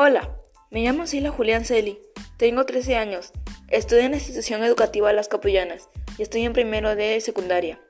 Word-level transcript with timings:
Hola, 0.00 0.30
me 0.70 0.84
llamo 0.84 1.08
Sila 1.08 1.30
Julián 1.30 1.64
Celi, 1.64 1.98
tengo 2.36 2.64
13 2.64 2.94
años, 2.94 3.32
estudio 3.66 4.02
en 4.02 4.12
la 4.12 4.18
institución 4.18 4.62
educativa 4.62 5.12
Las 5.12 5.26
Capellanas 5.26 5.88
y 6.16 6.22
estoy 6.22 6.44
en 6.44 6.52
primero 6.52 6.94
de 6.94 7.20
secundaria. 7.20 7.80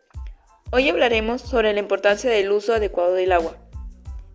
Hoy 0.72 0.88
hablaremos 0.88 1.42
sobre 1.42 1.74
la 1.74 1.80
importancia 1.80 2.30
del 2.30 2.51
uso 2.51 2.72
adecuado 2.72 3.12
del 3.12 3.30
agua. 3.30 3.58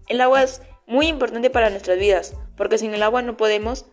El 0.07 0.21
agua 0.21 0.43
es 0.43 0.61
muy 0.85 1.07
importante 1.07 1.49
para 1.49 1.71
nuestras 1.71 1.97
vidas, 1.97 2.35
porque 2.55 2.77
sin 2.77 2.93
el 2.93 3.01
agua 3.01 3.23
no 3.23 3.37
podemos 3.37 3.87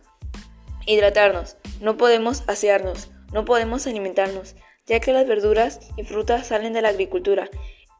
hidratarnos, 0.85 1.57
no 1.79 1.97
podemos 1.97 2.43
asearnos, 2.45 3.09
no 3.33 3.45
podemos 3.45 3.87
alimentarnos, 3.87 4.55
ya 4.85 4.99
que 4.99 5.11
las 5.11 5.27
verduras 5.27 5.79
y 5.97 6.03
frutas 6.03 6.45
salen 6.45 6.73
de 6.73 6.83
la 6.83 6.89
agricultura 6.89 7.49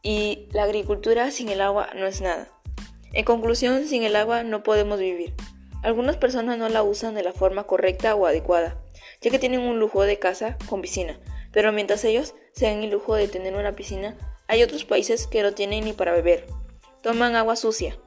y 0.04 0.48
la 0.52 0.62
agricultura 0.62 1.32
sin 1.32 1.50
el 1.50 1.60
agua 1.60 1.90
no 1.96 2.06
es 2.06 2.22
nada. 2.22 2.50
En 3.14 3.26
conclusión, 3.26 3.88
sin 3.88 4.04
el 4.04 4.16
agua 4.16 4.44
no 4.44 4.62
podemos 4.62 5.00
vivir. 5.00 5.34
Algunas 5.84 6.18
personas 6.18 6.58
no 6.58 6.70
la 6.70 6.84
usan 6.84 7.16
de 7.16 7.24
la 7.24 7.34
forma 7.34 7.64
correcta 7.64 8.16
o 8.16 8.26
adecuada, 8.26 8.80
ya 9.22 9.32
que 9.32 9.40
tienen 9.40 9.62
un 9.62 9.80
lujo 9.80 10.04
de 10.04 10.20
casa 10.20 10.58
con 10.70 10.82
piscina, 10.82 11.20
pero 11.52 11.72
mientras 11.72 12.04
ellos 12.06 12.36
se 12.54 12.68
dan 12.68 12.84
el 12.84 12.92
lujo 12.92 13.16
de 13.16 13.28
tener 13.28 13.56
una 13.56 13.74
piscina, 13.74 14.18
hay 14.48 14.64
otros 14.64 14.86
países 14.86 15.28
que 15.28 15.42
no 15.42 15.54
tienen 15.54 15.86
ni 15.86 15.94
para 15.94 16.12
beber. 16.12 16.46
Toman 17.02 17.36
agua 17.36 17.56
sucia. 17.56 17.98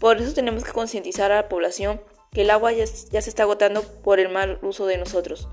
Por 0.00 0.20
eso 0.20 0.34
tenemos 0.34 0.64
que 0.64 0.72
concientizar 0.72 1.30
a 1.30 1.36
la 1.36 1.48
población 1.48 2.00
que 2.32 2.42
el 2.42 2.50
agua 2.50 2.72
ya, 2.72 2.86
se 2.86 3.18
está 3.18 3.44
agotando 3.44 3.82
por 4.02 4.18
el 4.18 4.28
mal 4.28 4.58
uso 4.62 4.86
de 4.86 4.98
nosotros. 4.98 5.48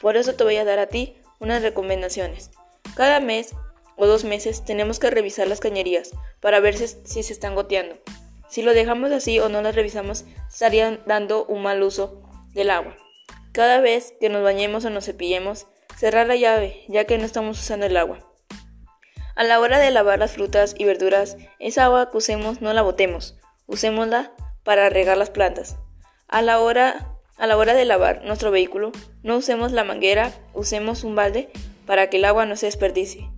Por 0.00 0.16
eso 0.16 0.34
te 0.34 0.44
voy 0.44 0.56
a 0.56 0.64
dar 0.64 0.78
a 0.78 0.86
ti 0.86 1.16
unas 1.38 1.62
recomendaciones. 1.62 2.50
Cada 2.94 3.20
mes 3.20 3.54
o 3.96 4.06
dos 4.06 4.24
meses 4.24 4.64
tenemos 4.64 4.98
que 4.98 5.10
revisar 5.10 5.48
las 5.48 5.60
cañerías 5.60 6.10
para 6.40 6.60
ver 6.60 6.76
si, 6.76 6.86
si 6.86 7.22
se 7.22 7.32
están 7.32 7.54
goteando. 7.54 7.96
Si 8.50 8.62
lo 8.62 8.74
dejamos 8.74 9.12
así 9.12 9.38
o 9.38 9.48
no 9.48 9.62
las 9.62 9.76
revisamos, 9.76 10.24
estarían 10.48 11.00
dando 11.06 11.44
un 11.44 11.62
mal 11.62 11.82
uso 11.82 12.20
del 12.52 12.70
agua. 12.70 12.96
Cada 13.52 13.80
vez 13.80 14.12
que 14.20 14.28
nos 14.28 14.42
bañemos 14.42 14.84
o 14.84 14.90
nos 14.90 15.04
cepillemos, 15.04 15.68
cerrar 15.96 16.26
la 16.26 16.34
llave, 16.34 16.84
ya 16.88 17.04
que 17.04 17.16
no 17.16 17.24
estamos 17.24 17.60
usando 17.60 17.86
el 17.86 17.96
agua. 17.96 18.26
A 19.36 19.44
la 19.44 19.60
hora 19.60 19.78
de 19.78 19.90
lavar 19.92 20.18
las 20.18 20.32
frutas 20.32 20.74
y 20.76 20.84
verduras, 20.84 21.36
esa 21.60 21.84
agua 21.84 22.10
que 22.10 22.16
usemos 22.16 22.60
no 22.60 22.72
la 22.72 22.82
botemos, 22.82 23.38
usémosla 23.66 24.32
para 24.64 24.90
regar 24.90 25.16
las 25.16 25.30
plantas. 25.30 25.76
A 26.26 26.42
la 26.42 26.58
hora, 26.58 27.16
a 27.36 27.46
la 27.46 27.56
hora 27.56 27.74
de 27.74 27.84
lavar 27.84 28.24
nuestro 28.24 28.50
vehículo, 28.50 28.90
no 29.22 29.36
usemos 29.36 29.70
la 29.70 29.84
manguera, 29.84 30.32
usemos 30.54 31.04
un 31.04 31.14
balde 31.14 31.50
para 31.86 32.10
que 32.10 32.16
el 32.16 32.24
agua 32.24 32.46
no 32.46 32.56
se 32.56 32.66
desperdicie. 32.66 33.30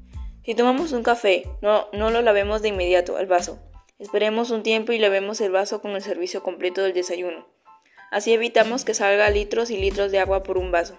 Si 0.44 0.55
tomamos 0.55 0.92
un 0.92 1.02
café, 1.02 1.44
no, 1.60 1.88
no 1.92 2.10
lo 2.10 2.22
lavemos 2.22 2.62
de 2.62 2.68
inmediato 2.68 3.16
al 3.16 3.27
vaso. 3.27 3.60
Esperemos 4.03 4.50
un 4.50 4.64
tiempo 4.64 4.91
y 4.91 4.98
lavemos 4.98 5.41
el 5.41 5.53
vaso 5.53 5.81
con 5.81 5.92
el 5.92 6.03
servicio 6.03 6.42
completo 6.42 6.83
del 6.83 6.92
desayuno. 6.92 7.47
Así 8.11 8.33
evitamos 8.33 8.84
que 8.84 8.95
salga 8.95 9.31
litros 9.31 9.70
y 9.70 9.77
litros 9.77 10.11
de 10.11 10.19
agua 10.19 10.42
por 10.42 10.58
un 10.58 10.72
vaso. 10.72 10.98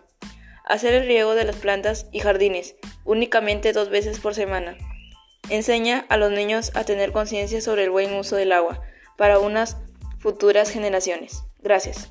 Hacer 0.63 0.93
el 0.93 1.05
riego 1.05 1.35
de 1.35 1.43
las 1.43 1.57
plantas 1.57 2.07
y 2.13 2.21
jardines 2.21 2.77
únicamente 3.03 3.73
dos 3.73 3.89
veces 3.89 4.21
por 4.21 4.35
semana. 4.35 4.77
Enseña 5.49 6.05
a 6.07 6.15
los 6.15 6.31
niños 6.31 6.71
a 6.75 6.85
tener 6.85 7.11
conciencia 7.11 7.59
sobre 7.59 7.83
el 7.83 7.89
buen 7.89 8.13
uso 8.13 8.37
del 8.37 8.53
agua 8.53 8.79
para 9.17 9.37
unas 9.37 9.75
futuras 10.19 10.69
generaciones. 10.69 11.43
Gracias. 11.59 12.09